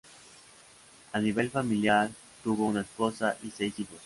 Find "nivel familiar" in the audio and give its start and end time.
1.19-2.09